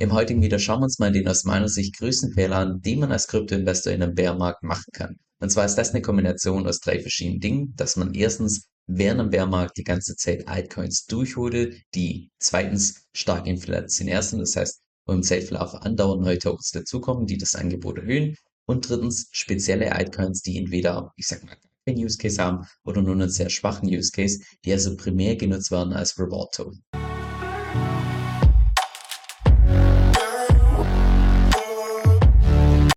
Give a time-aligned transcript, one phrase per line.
[0.00, 3.00] Im heutigen Video schauen wir uns mal den aus meiner Sicht größten Fehler an, den
[3.00, 5.18] man als Kryptoinvestor in einem Bärmarkt machen kann.
[5.40, 9.28] Und zwar ist das eine Kombination aus drei verschiedenen Dingen, dass man erstens während dem
[9.28, 15.74] Bärmarkt die ganze Zeit Altcoins durchholt, die zweitens stark inflationär sind, das heißt, im Zeitverlauf
[15.74, 21.26] andauernd neue Tokens dazukommen, die das Angebot erhöhen und drittens spezielle Altcoins, die entweder, ich
[21.26, 24.96] sag mal, keinen Use Case haben oder nur einen sehr schwachen Use Case, die also
[24.96, 26.82] primär genutzt werden als Reward Token.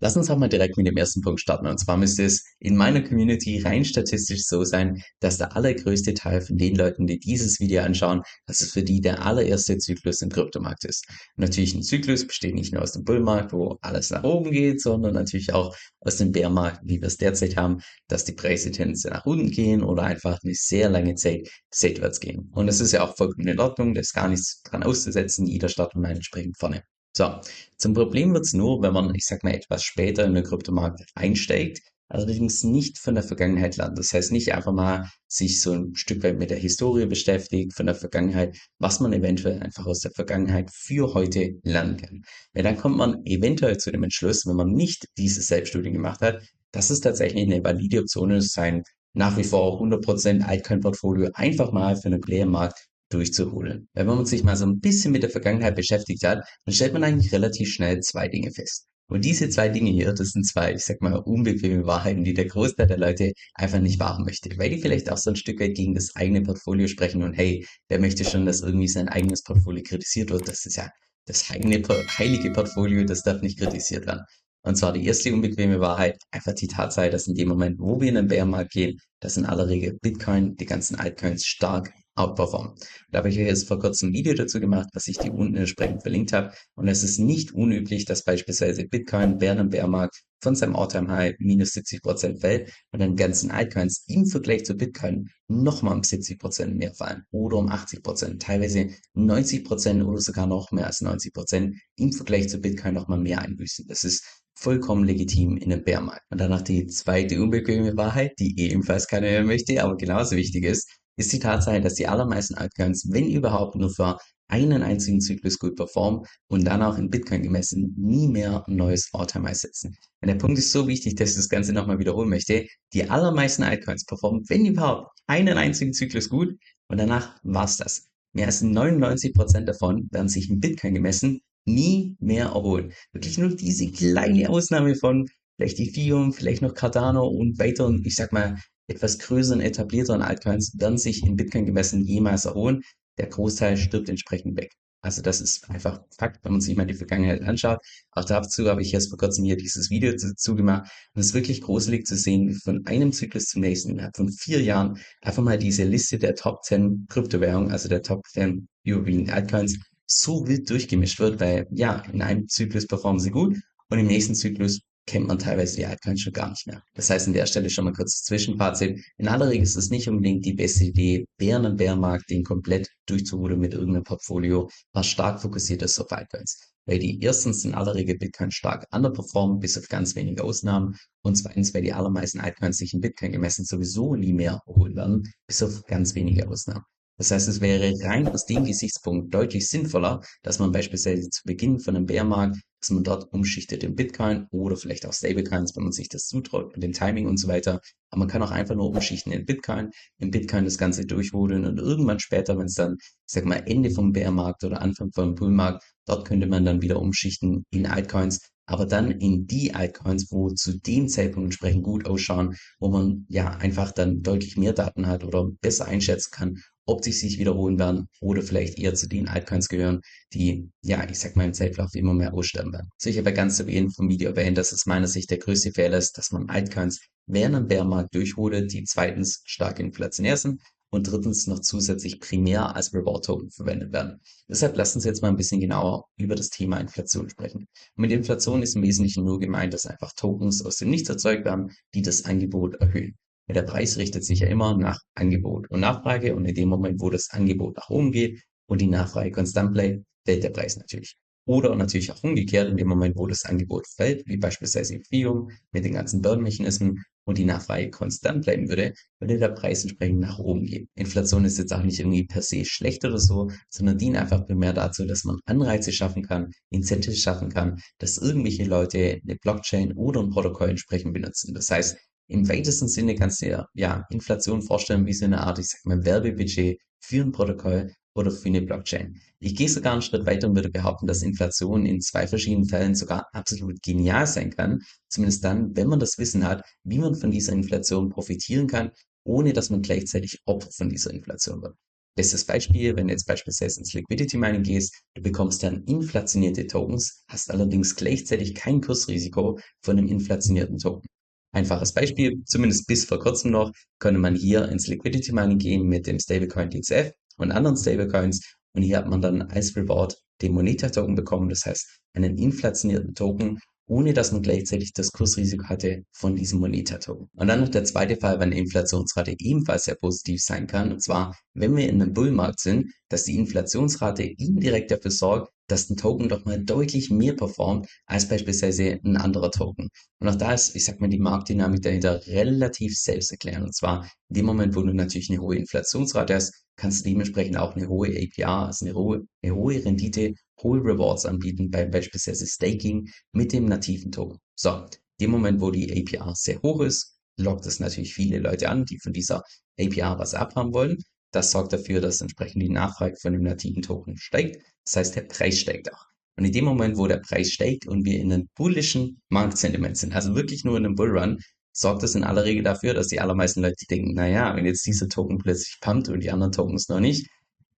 [0.03, 1.65] Lass uns auch mal direkt mit dem ersten Punkt starten.
[1.65, 6.41] Und zwar müsste es in meiner Community rein statistisch so sein, dass der allergrößte Teil
[6.41, 10.27] von den Leuten, die dieses Video anschauen, dass es für die der allererste Zyklus im
[10.27, 11.05] Kryptomarkt ist.
[11.37, 15.13] Natürlich ein Zyklus besteht nicht nur aus dem Bullmarkt, wo alles nach oben geht, sondern
[15.13, 19.25] natürlich auch aus dem Bärmarkt, wie wir es derzeit haben, dass die Preise tendenziell nach
[19.25, 22.51] unten gehen oder einfach eine sehr lange Zeit seitwärts gehen.
[22.51, 25.69] Und das ist ja auch vollkommen in Ordnung, da ist gar nichts dran auszusetzen, jeder
[25.69, 26.83] startet mal entsprechend vorne.
[27.15, 27.39] So,
[27.77, 31.81] zum Problem wird's nur, wenn man, ich sag mal, etwas später in den Kryptomarkt einsteigt,
[32.07, 33.97] allerdings nicht von der Vergangenheit lernt.
[33.99, 37.85] Das heißt nicht einfach mal sich so ein Stück weit mit der Historie beschäftigt, von
[37.85, 42.21] der Vergangenheit, was man eventuell einfach aus der Vergangenheit für heute lernen kann.
[42.53, 46.41] Weil dann kommt man eventuell zu dem Entschluss, wenn man nicht diese Selbststudie gemacht hat,
[46.71, 48.83] dass es tatsächlich eine valide Option ist, sein
[49.13, 53.87] nach wie vor 100% Altcoin-Portfolio einfach mal für einen Player-Markt durchzuholen.
[53.93, 57.03] Wenn man sich mal so ein bisschen mit der Vergangenheit beschäftigt hat, dann stellt man
[57.03, 58.87] eigentlich relativ schnell zwei Dinge fest.
[59.09, 62.45] Und diese zwei Dinge hier, das sind zwei, ich sag mal, unbequeme Wahrheiten, die der
[62.45, 65.75] Großteil der Leute einfach nicht wahren möchte, weil die vielleicht auch so ein Stück weit
[65.75, 69.83] gegen das eigene Portfolio sprechen und hey, wer möchte schon, dass irgendwie sein eigenes Portfolio
[69.83, 70.47] kritisiert wird?
[70.47, 70.89] Das ist ja
[71.25, 74.23] das heilige Portfolio, das darf nicht kritisiert werden.
[74.65, 78.07] Und zwar die erste unbequeme Wahrheit, einfach die Tatsache, dass in dem Moment, wo wir
[78.07, 82.73] in den Bärmarkt gehen, dass in aller Regel Bitcoin, die ganzen Altcoins stark outperformen.
[83.11, 85.55] Da habe ich euch jetzt vor kurzem ein Video dazu gemacht, was ich dir unten
[85.55, 86.53] entsprechend verlinkt habe.
[86.75, 91.69] Und es ist nicht unüblich, dass beispielsweise Bitcoin während dem Bärmarkt von seinem All-Time-High minus
[91.71, 97.23] 70% fällt und dann ganzen Altcoins im Vergleich zu Bitcoin nochmal um 70% mehr fallen
[97.31, 102.93] oder um 80%, teilweise 90% oder sogar noch mehr als 90% im Vergleich zu Bitcoin
[102.93, 103.87] nochmal mehr einbüßen.
[103.87, 106.25] Das ist vollkommen legitim in einem Bärmarkt.
[106.29, 110.89] Und danach die zweite unbequeme Wahrheit, die ebenfalls keiner hören möchte, aber genauso wichtig ist,
[111.15, 115.75] ist die Tatsache, dass die allermeisten Altcoins, wenn überhaupt, nur für einen einzigen Zyklus gut
[115.75, 119.95] performen und dann auch in Bitcoin gemessen nie mehr ein neues All-Time-High setzen.
[120.21, 122.67] Und der Punkt ist so wichtig, dass ich das Ganze nochmal wiederholen möchte.
[122.93, 126.55] Die allermeisten Altcoins performen, wenn überhaupt, einen einzigen Zyklus gut
[126.87, 128.07] und danach war's das.
[128.33, 132.91] Mehr als 99% davon werden sich in Bitcoin gemessen nie mehr erholen.
[133.11, 138.33] Wirklich nur diese kleine Ausnahme von vielleicht Ethereum, vielleicht noch Cardano und weiteren, ich sag
[138.33, 138.57] mal,
[138.87, 142.81] etwas größeren, etablierteren Altcoins werden sich in Bitcoin gemessen jemals erholen.
[143.17, 144.71] Der Großteil stirbt entsprechend weg.
[145.03, 147.79] Also das ist einfach Fakt, wenn man sich mal die Vergangenheit anschaut.
[148.11, 150.89] Auch dazu habe ich erst vor kurzem hier dieses Video dazu gemacht.
[151.13, 154.31] Und es ist wirklich gruselig zu sehen, wie von einem Zyklus zum nächsten, innerhalb von
[154.31, 159.29] vier Jahren, einfach mal diese Liste der Top 10 Kryptowährungen, also der Top 10 überwiegend
[159.29, 163.57] Altcoins, so wild durchgemischt wird, weil ja, in einem Zyklus performen sie gut
[163.89, 166.81] und im nächsten Zyklus kennt man teilweise die Altcoins schon gar nicht mehr.
[166.93, 168.99] Das heißt an der Stelle schon mal kurz Zwischenfazit.
[169.17, 172.89] In aller Regel ist es nicht unbedingt die beste Idee, während einem Bärmarkt den komplett
[173.05, 176.59] durchzuholen mit irgendeinem Portfolio, was stark fokussiert ist auf Altcoins.
[176.85, 180.97] Weil die erstens in aller Regel Bitcoin stark underperformen, bis auf ganz wenige Ausnahmen.
[181.21, 185.33] Und zweitens, weil die allermeisten Altcoins sich in Bitcoin gemessen sowieso nie mehr erholen werden,
[185.47, 186.83] bis auf ganz wenige Ausnahmen.
[187.17, 191.79] Das heißt, es wäre rein aus dem Gesichtspunkt deutlich sinnvoller, dass man beispielsweise zu Beginn
[191.79, 195.91] von einem Bärmarkt, dass man dort umschichtet in Bitcoin oder vielleicht auch Stablecoins, wenn man
[195.91, 197.79] sich das zutraut mit dem Timing und so weiter.
[198.09, 201.77] Aber man kann auch einfach nur umschichten in Bitcoin, in Bitcoin das Ganze durchholen und
[201.77, 205.83] irgendwann später, wenn es dann, ich sag mal, Ende vom Bärmarkt oder Anfang vom Bullmarkt,
[206.05, 210.79] dort könnte man dann wieder umschichten in Altcoins, aber dann in die Altcoins, wo zu
[210.79, 215.49] dem Zeitpunkt entsprechend gut ausschauen, wo man ja einfach dann deutlich mehr Daten hat oder
[215.61, 220.01] besser einschätzen kann, ob sie sich wiederholen werden oder vielleicht eher zu den Altcoins gehören,
[220.33, 222.89] die, ja, ich sag mal, im Zeitlauf immer mehr aussterben werden.
[222.97, 225.97] Sicher aber ganz zu Beginn vom Video erwähnt, dass es meiner Sicht der größte Fehler
[225.97, 230.61] ist, dass man Altcoins während einem Bärmarkt durchholt, die zweitens stark inflationär sind
[230.93, 234.21] und drittens noch zusätzlich primär als Reward Token verwendet werden.
[234.47, 237.67] Deshalb lassen Sie jetzt mal ein bisschen genauer über das Thema Inflation sprechen.
[237.95, 241.71] Mit Inflation ist im Wesentlichen nur gemeint, dass einfach Tokens aus dem Nichts erzeugt werden,
[241.95, 243.17] die das Angebot erhöhen.
[243.49, 247.09] Der Preis richtet sich ja immer nach Angebot und Nachfrage und in dem Moment, wo
[247.09, 251.15] das Angebot nach oben geht und die Nachfrage konstant bleibt, fällt der Preis natürlich.
[251.45, 255.83] Oder natürlich auch umgekehrt, in dem Moment, wo das Angebot fällt, wie beispielsweise Ethereum mit
[255.83, 260.65] den ganzen Burn-Mechanismen und die Nachfrage konstant bleiben würde, würde der Preis entsprechend nach oben
[260.65, 260.87] gehen.
[260.95, 264.71] Inflation ist jetzt auch nicht irgendwie per se schlecht oder so, sondern dient einfach primär
[264.71, 270.21] dazu, dass man Anreize schaffen kann, Incentives schaffen kann, dass irgendwelche Leute eine Blockchain oder
[270.21, 271.53] ein Protokoll entsprechend benutzen.
[271.53, 271.97] Das heißt,
[272.27, 275.85] im weitesten Sinne kannst du dir ja Inflation vorstellen wie so eine Art, ich sag
[275.85, 279.19] mal, Werbebudget für ein Protokoll oder für eine Blockchain.
[279.39, 282.95] Ich gehe sogar einen Schritt weiter und würde behaupten, dass Inflation in zwei verschiedenen Fällen
[282.95, 284.81] sogar absolut genial sein kann.
[285.09, 288.91] Zumindest dann, wenn man das Wissen hat, wie man von dieser Inflation profitieren kann,
[289.25, 291.75] ohne dass man gleichzeitig Opfer von dieser Inflation wird.
[292.15, 297.23] Bestes Beispiel, wenn du jetzt beispielsweise ins Liquidity Mining gehst, du bekommst dann inflationierte Tokens,
[297.27, 301.07] hast allerdings gleichzeitig kein Kursrisiko von einem inflationierten Token.
[301.53, 306.07] Einfaches Beispiel, zumindest bis vor kurzem noch, konnte man hier ins Liquidity Mining gehen mit
[306.07, 308.41] dem Stablecoin DXF und anderen Stablecoins
[308.73, 313.13] und hier hat man dann als Reward den Moneta Token bekommen, das heißt einen inflationierten
[313.13, 317.29] Token, ohne dass man gleichzeitig das Kursrisiko hatte von diesem Moneta Token.
[317.35, 321.03] Und dann noch der zweite Fall, wenn eine Inflationsrate ebenfalls sehr positiv sein kann, und
[321.03, 325.97] zwar, wenn wir in einem Bullmarkt sind, dass die Inflationsrate indirekt dafür sorgt, dass ein
[325.97, 329.89] Token doch mal deutlich mehr performt als beispielsweise ein anderer Token.
[330.19, 333.65] Und auch da ist, ich sag mal, die Marktdynamik dahinter relativ selbsterklärend.
[333.65, 337.57] Und zwar in dem Moment, wo du natürlich eine hohe Inflationsrate hast, kannst du dementsprechend
[337.57, 342.45] auch eine hohe APR, also eine hohe, eine hohe Rendite, hohe Rewards anbieten, bei beispielsweise
[342.45, 344.37] Staking mit dem nativen Token.
[344.53, 344.85] So,
[345.19, 348.99] dem Moment, wo die APR sehr hoch ist, lockt es natürlich viele Leute an, die
[348.99, 349.41] von dieser
[349.79, 350.99] APR was abhaben wollen.
[351.33, 354.63] Das sorgt dafür, dass entsprechend die Nachfrage von dem nativen Token steigt.
[354.85, 356.05] Das heißt, der Preis steigt auch.
[356.37, 360.15] Und in dem Moment, wo der Preis steigt und wir in einem bullischen Marktsentiment sind,
[360.15, 361.39] also wirklich nur in einem Bullrun,
[361.71, 365.09] sorgt das in aller Regel dafür, dass die allermeisten Leute denken, naja, wenn jetzt dieser
[365.09, 367.27] Token plötzlich pumpt und die anderen Tokens noch nicht,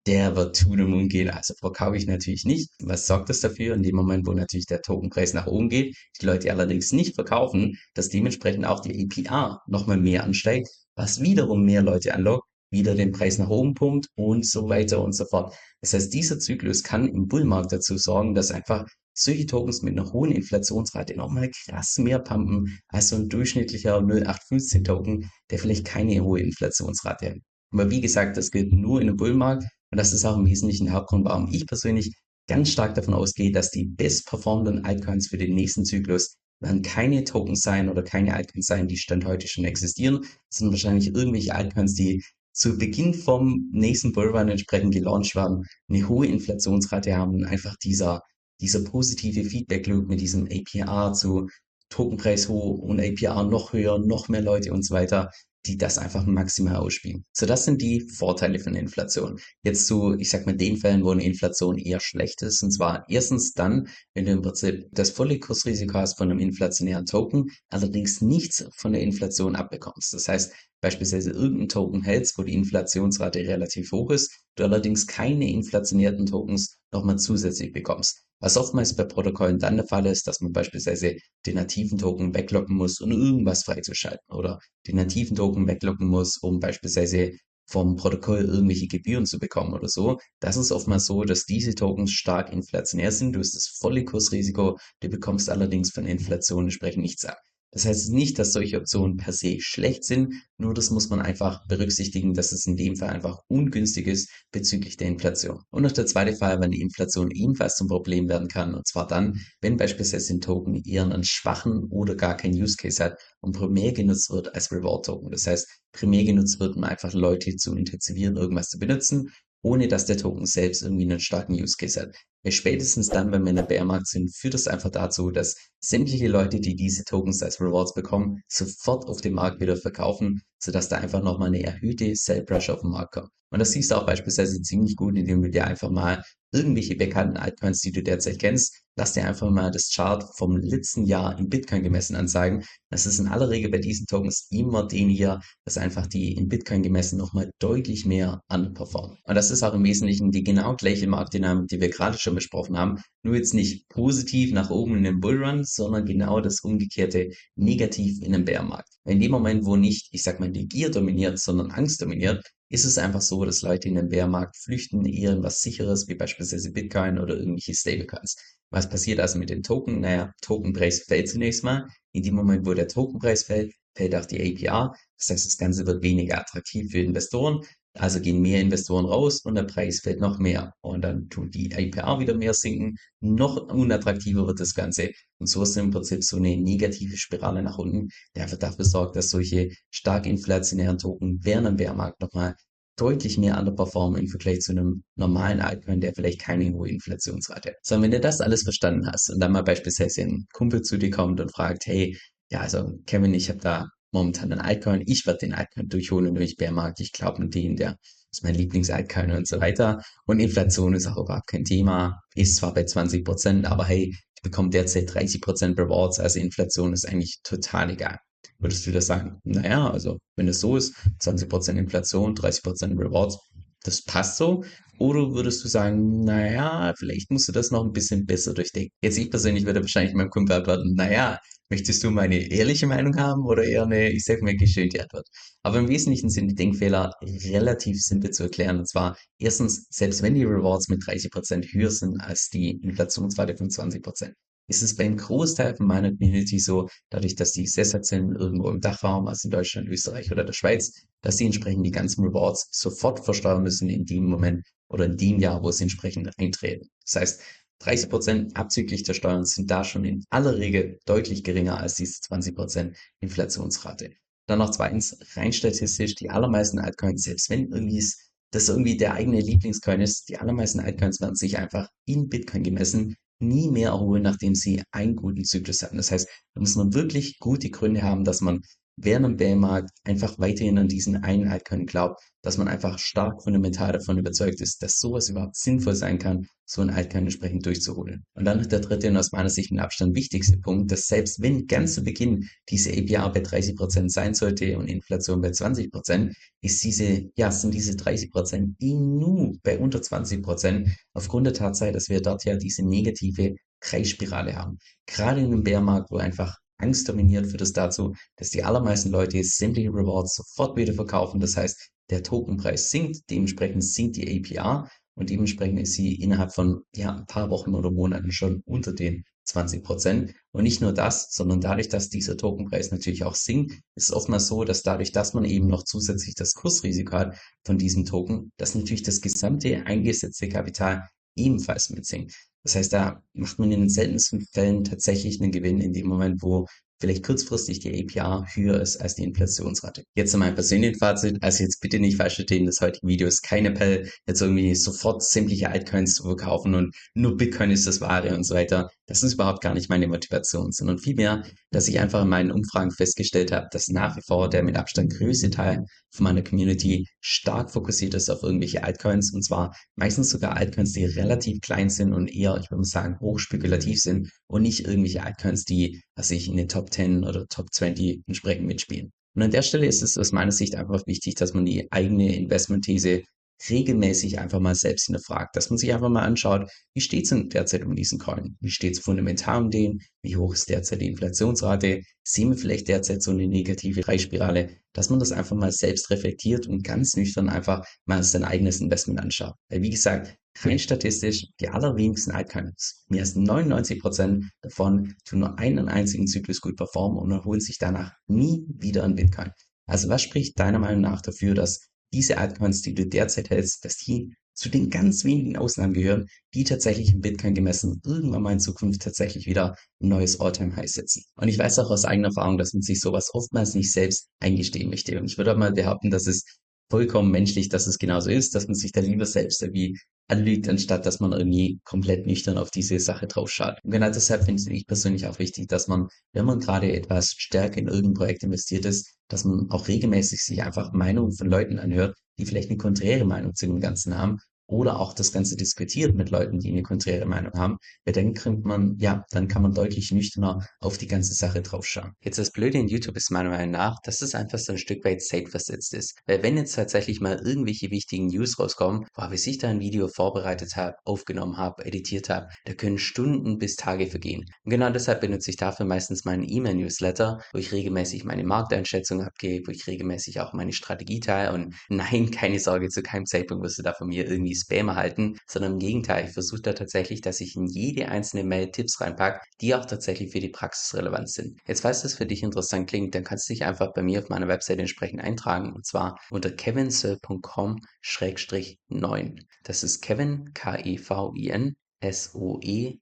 [0.05, 2.69] der wird to the moon gehen, also verkaufe ich natürlich nicht.
[2.83, 3.73] Was sorgt das dafür?
[3.73, 7.77] In dem Moment, wo natürlich der Tokenpreis nach oben geht, die Leute allerdings nicht verkaufen,
[7.93, 13.11] dass dementsprechend auch die APR nochmal mehr ansteigt, was wiederum mehr Leute anlockt, wieder den
[13.11, 15.55] Preis nach oben pumpt und so weiter und so fort.
[15.81, 20.11] Das heißt, dieser Zyklus kann im Bullmarkt dazu sorgen, dass einfach solche Tokens mit einer
[20.11, 26.21] hohen Inflationsrate nochmal krass mehr pumpen als so ein durchschnittlicher 0815 Token, der vielleicht keine
[26.21, 27.37] hohe Inflationsrate hat.
[27.71, 30.91] Aber wie gesagt, das gilt nur in einem Bullmarkt und das ist auch im Wesentlichen
[30.91, 32.13] Hauptgrund, warum ich persönlich
[32.47, 37.23] ganz stark davon ausgehe, dass die best performenden Altcoins für den nächsten Zyklus werden keine
[37.23, 41.95] Tokens sein oder keine Altcoins sein, die Stand heute schon existieren, sondern wahrscheinlich irgendwelche Altcoins,
[41.95, 42.23] die
[42.55, 48.21] zu Beginn vom nächsten Bullrun entsprechend gelauncht werden, eine hohe Inflationsrate haben einfach dieser,
[48.61, 51.49] dieser positive Feedback-Loop mit diesem APR zu
[51.89, 55.29] Tokenpreis hoch und APR noch höher, noch mehr Leute und so weiter,
[55.65, 57.25] die das einfach maximal ausspielen.
[57.33, 59.39] So, das sind die Vorteile von Inflation.
[59.63, 62.61] Jetzt zu, ich sag mal, den Fällen, wo eine Inflation eher schlecht ist.
[62.63, 67.05] Und zwar erstens dann, wenn du im Prinzip das volle Kursrisiko hast von einem inflationären
[67.05, 70.13] Token, allerdings nichts von der Inflation abbekommst.
[70.13, 75.49] Das heißt, beispielsweise irgendein Token hältst, wo die Inflationsrate relativ hoch ist, du allerdings keine
[75.49, 78.23] inflationierten Tokens nochmal zusätzlich bekommst.
[78.39, 81.15] Was oftmals bei Protokollen dann der Fall ist, dass man beispielsweise
[81.45, 86.59] den nativen Token weglocken muss, um irgendwas freizuschalten oder den nativen Token weglocken muss, um
[86.59, 87.31] beispielsweise
[87.67, 90.19] vom Protokoll irgendwelche Gebühren zu bekommen oder so.
[90.39, 93.33] Das ist oftmals so, dass diese Tokens stark inflationär sind.
[93.33, 97.37] Du hast das volle Kursrisiko, du bekommst allerdings von Inflation entsprechend nichts ab.
[97.75, 101.67] Das heißt nicht, dass solche Optionen per se schlecht sind, nur das muss man einfach
[101.67, 105.59] berücksichtigen, dass es in dem Fall einfach ungünstig ist bezüglich der Inflation.
[105.71, 109.07] Und noch der zweite Fall, wenn die Inflation ebenfalls zum Problem werden kann, und zwar
[109.07, 113.51] dann, wenn beispielsweise ein Token eher einen schwachen oder gar keinen Use Case hat und
[113.51, 115.31] primär genutzt wird als Reward Token.
[115.31, 119.29] Das heißt, primär genutzt wird, um einfach Leute zu intensivieren, irgendwas zu benutzen
[119.65, 122.15] ohne dass der Token selbst irgendwie einen starken Use Case hat.
[122.51, 126.59] Spätestens dann, wenn wir in der Bärmarkt sind, führt das einfach dazu, dass sämtliche Leute,
[126.59, 131.23] die diese Tokens als Rewards bekommen, sofort auf dem Markt wieder verkaufen, sodass da einfach
[131.23, 133.29] nochmal eine erhöhte Sell Pressure auf den Markt kommt.
[133.51, 136.21] Und das siehst du auch beispielsweise ziemlich gut, indem du dir einfach mal
[136.51, 141.05] irgendwelche bekannten Altcoins, die du derzeit kennst, lass dir einfach mal das Chart vom letzten
[141.05, 142.63] Jahr in Bitcoin gemessen anzeigen.
[142.89, 146.47] Das ist in aller Regel bei diesen Tokens immer den hier, dass einfach die in
[146.47, 149.17] Bitcoin gemessen nochmal deutlich mehr underperformen.
[149.23, 152.77] Und das ist auch im Wesentlichen die genau gleiche Marktdynamik, die wir gerade schon besprochen
[152.77, 153.01] haben.
[153.23, 158.33] Nur jetzt nicht positiv nach oben in den Bullrun, sondern genau das umgekehrte negativ in
[158.33, 158.89] den Bärmarkt.
[159.05, 162.85] In dem Moment, wo nicht, ich sag mal, die Gier dominiert, sondern Angst dominiert, ist
[162.85, 166.71] es einfach so, dass Leute in den Bärmarkt flüchten, eher in was sicheres, wie beispielsweise
[166.71, 168.35] Bitcoin oder irgendwelche Stablecoins.
[168.71, 170.01] Was passiert also mit den Token?
[170.01, 171.87] Naja, Tokenpreis fällt zunächst mal.
[172.11, 174.93] In dem Moment, wo der Tokenpreis fällt, fällt auch die APR.
[175.17, 177.61] Das heißt, das Ganze wird weniger attraktiv für Investoren.
[177.97, 180.73] Also gehen mehr Investoren raus und der Preis fällt noch mehr.
[180.81, 182.97] Und dann tut die IPR wieder mehr sinken.
[183.21, 185.11] Noch unattraktiver wird das Ganze.
[185.39, 189.29] Und so ist im Prinzip so eine negative Spirale nach unten, einfach dafür sorgt, dass
[189.29, 192.55] solche stark inflationären Token während dem Bärmarkt nochmal
[192.97, 197.75] deutlich mehr underperformen im Vergleich zu einem normalen Altcoin, der vielleicht keine hohe Inflationsrate hat.
[197.81, 201.11] So, wenn du das alles verstanden hast und dann mal beispielsweise ein Kumpel zu dir
[201.11, 202.17] kommt und fragt, hey,
[202.49, 206.57] ja, also Kevin, ich habe da momentan einen Altcoin, ich werde den Altcoin durchholen durch
[206.57, 207.97] Bärmarkt, ich glaube an den, der
[208.31, 210.01] ist mein Lieblings-Altcoin und so weiter.
[210.25, 214.41] Und Inflation ist auch überhaupt kein Thema, ist zwar bei 20 Prozent, aber hey, ich
[214.41, 218.19] bekomme derzeit 30 Prozent Rewards, also Inflation ist eigentlich total egal
[218.59, 219.39] würdest du das sagen?
[219.43, 223.37] Naja, also wenn es so ist, 20% Inflation, 30% Rewards,
[223.83, 224.63] das passt so.
[224.97, 228.91] Oder würdest du sagen, naja, vielleicht musst du das noch ein bisschen besser durchdenken.
[229.01, 233.43] Jetzt ich persönlich würde wahrscheinlich meinem Kumpel antworten, naja, möchtest du meine ehrliche Meinung haben
[233.43, 235.27] oder eher eine, ich sag mal, geschönte Antwort?
[235.63, 238.79] Aber im Wesentlichen sind die Denkfehler relativ simpel zu erklären.
[238.79, 243.69] Und zwar, erstens, selbst wenn die Rewards mit 30% höher sind als die Inflationsrate von
[243.69, 244.31] 20%,
[244.67, 249.27] ist es beim Großteil von meiner Community so, dadurch, dass die sind, irgendwo im Dachraum,
[249.27, 253.63] also in Deutschland, Österreich oder der Schweiz, dass sie entsprechend die ganzen Rewards sofort versteuern
[253.63, 256.89] müssen in dem Moment oder in dem Jahr, wo sie entsprechend eintreten.
[257.03, 257.41] Das heißt,
[257.79, 262.21] 30 Prozent abzüglich der Steuern sind da schon in aller Regel deutlich geringer als diese
[262.21, 264.11] 20 Prozent Inflationsrate.
[264.47, 268.03] Dann noch zweitens, rein statistisch, die allermeisten Altcoins, selbst wenn irgendwie
[268.51, 273.15] das irgendwie der eigene Lieblingscoin ist, die allermeisten Altcoins werden sich einfach in Bitcoin gemessen
[273.39, 275.97] nie mehr erholen, nachdem sie einen guten Zyklus hatten.
[275.97, 278.61] Das heißt, da muss man wirklich gute Gründe haben, dass man
[278.97, 283.91] während dem Bärmarkt einfach weiterhin an diesen einen Altcoin glaubt, dass man einfach stark fundamental
[283.91, 288.23] davon überzeugt ist, dass sowas überhaupt sinnvoll sein kann, so ein Altcoin entsprechend durchzuholen.
[288.33, 291.67] Und dann der dritte und aus meiner Sicht mit Abstand wichtigste Punkt, dass selbst wenn
[291.67, 296.35] ganz zu Beginn diese APR bei 30 Prozent sein sollte und Inflation bei 20%, Prozent,
[296.61, 301.91] ist diese, ja, sind diese 30 Prozent nur bei unter 20 Prozent aufgrund der Tatsache,
[301.91, 304.79] dass wir dort ja diese negative Preisspirale haben.
[305.05, 309.43] Gerade in einem Bärmarkt, wo einfach Angst dominiert, führt es dazu, dass die allermeisten Leute
[309.43, 311.39] sämtliche Rewards sofort wieder verkaufen.
[311.39, 316.81] Das heißt, der Tokenpreis sinkt, dementsprechend sinkt die APR und dementsprechend ist sie innerhalb von
[316.93, 320.33] ja, ein paar Wochen oder Monaten schon unter den 20 Prozent.
[320.51, 324.47] Und nicht nur das, sondern dadurch, dass dieser Tokenpreis natürlich auch sinkt, ist es oftmals
[324.47, 328.75] so, dass dadurch, dass man eben noch zusätzlich das Kursrisiko hat von diesem Token, dass
[328.75, 332.35] natürlich das gesamte eingesetzte Kapital ebenfalls mitsinkt.
[332.65, 336.41] Das heißt, da macht man in den seltensten Fällen tatsächlich einen Gewinn in dem Moment,
[336.41, 336.65] wo
[336.99, 340.03] vielleicht kurzfristig die APR höher ist als die Inflationsrate.
[340.15, 343.43] Jetzt zu meinem persönlichen Fazit, also jetzt bitte nicht falsch verstehen, das heutige Video ist
[343.43, 348.33] kein Appell, jetzt irgendwie sofort sämtliche Altcoins zu verkaufen und nur Bitcoin ist das Wahre
[348.35, 348.89] und so weiter.
[349.07, 352.89] Das ist überhaupt gar nicht meine Motivation, sondern vielmehr, dass ich einfach in meinen Umfragen
[352.89, 357.69] festgestellt habe, dass nach wie vor der mit Abstand größte Teil von meiner Community stark
[357.69, 362.33] fokussiert ist auf irgendwelche Altcoins und zwar meistens sogar Altcoins, die relativ klein sind und
[362.33, 366.67] eher, ich würde sagen, hochspekulativ sind und nicht irgendwelche Altcoins, die, was ich in den
[366.67, 369.11] Top 10 oder Top 20 entsprechend mitspielen.
[369.35, 372.35] Und an der Stelle ist es aus meiner Sicht einfach wichtig, dass man die eigene
[372.35, 373.23] Investmentthese
[373.69, 377.49] regelmäßig einfach mal selbst hinterfragt, dass man sich einfach mal anschaut, wie steht es denn
[377.49, 378.57] derzeit um diesen Coin?
[378.59, 380.01] Wie steht es fundamental um den?
[380.21, 382.01] Wie hoch ist derzeit die Inflationsrate?
[382.23, 384.77] Sehen wir vielleicht derzeit so eine negative Preisspirale?
[384.93, 389.19] Dass man das einfach mal selbst reflektiert und ganz nüchtern einfach mal sein eigenes Investment
[389.19, 389.55] anschaut.
[389.69, 395.59] Weil wie gesagt, rein statistisch, die allerwenigsten Altcoins, mehr als 99 Prozent davon tun nur
[395.59, 399.51] einen einzigen Zyklus gut performen und erholen sich danach nie wieder an Bitcoin.
[399.85, 403.97] Also was spricht deiner Meinung nach dafür, dass diese Altcoins, die du derzeit hältst, dass
[403.97, 408.59] die zu den ganz wenigen Ausnahmen gehören, die tatsächlich im Bitcoin gemessen irgendwann mal in
[408.59, 411.23] Zukunft tatsächlich wieder ein neues All-Time-High setzen.
[411.35, 414.89] Und ich weiß auch aus eigener Erfahrung, dass man sich sowas oftmals nicht selbst eingestehen
[414.89, 415.19] möchte.
[415.19, 416.45] Und ich würde auch mal behaupten, dass es
[416.89, 421.05] vollkommen menschlich, dass es genauso ist, dass man sich da lieber selbst irgendwie anlügt, anstatt
[421.05, 423.77] dass man irgendwie komplett nüchtern auf diese Sache drauf schaut.
[423.83, 427.77] Und genau deshalb finde ich persönlich auch wichtig, dass man, wenn man gerade etwas stärker
[427.77, 432.15] in irgendein Projekt investiert ist, dass man auch regelmäßig sich einfach Meinungen von Leuten anhört,
[432.37, 436.31] die vielleicht eine konträre Meinung zu dem Ganzen haben oder auch das Ganze diskutiert mit
[436.31, 440.11] Leuten, die eine konträre Meinung haben, weil dann kriegt man, ja, dann kann man deutlich
[440.11, 442.13] nüchterner auf die ganze Sache draufschauen.
[442.23, 445.03] Jetzt das Blöde in YouTube ist meiner Meinung nach, dass es einfach so ein Stück
[445.05, 446.17] weit safe versetzt ist.
[446.25, 450.07] Weil wenn jetzt tatsächlich mal irgendwelche wichtigen News rauskommen, wo ich sich da ein Video
[450.07, 454.45] vorbereitet habe, aufgenommen habe, editiert habe, da können Stunden bis Tage vergehen.
[454.63, 459.67] Und genau deshalb benutze ich dafür meistens meinen E-Mail-Newsletter, wo ich regelmäßig meine Markteinschätzung abgebe,
[459.67, 463.77] wo ich regelmäßig auch meine Strategie teile und nein, keine Sorge, zu keinem Zeitpunkt wirst
[463.77, 467.21] du da von mir irgendwie irgendwie Spam erhalten, sondern im Gegenteil, ich versuche da tatsächlich,
[467.21, 471.29] dass ich in jede einzelne Mail Tipps reinpacke, die auch tatsächlich für die Praxis relevant
[471.29, 471.59] sind.
[471.67, 474.27] Jetzt, falls das für dich interessant klingt, dann kannst du dich einfach bei mir auf
[474.29, 479.39] meiner Webseite entsprechend eintragen und zwar unter kevinsoe.com-9.
[479.63, 483.01] Das ist Kevin, K-E-V-I-N, S-O-E-L-L.com,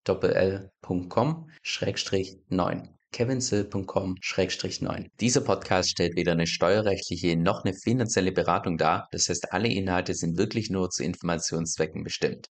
[1.61, 5.05] Schrägstrich 9 kevinsill.com-9.
[5.21, 9.07] Dieser Podcast stellt weder eine steuerrechtliche noch eine finanzielle Beratung dar.
[9.11, 12.39] Das heißt, alle Inhalte sind wirklich nur zu Informationszwecken bestimmt.